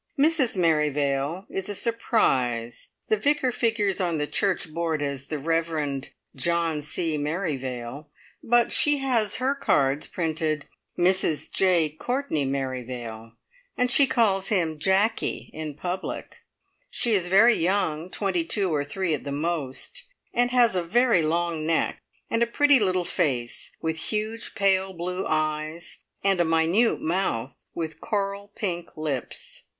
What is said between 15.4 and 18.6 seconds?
in public. She is very young twenty